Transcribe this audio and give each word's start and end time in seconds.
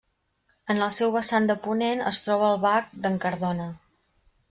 En 0.73 0.79
el 0.85 0.89
seu 0.95 1.11
vessant 1.17 1.45
de 1.51 1.57
ponent 1.67 2.03
es 2.15 2.23
troba 2.29 2.51
el 2.57 2.61
Bac 2.67 2.93
d'en 3.05 3.25
Cardona. 3.27 3.73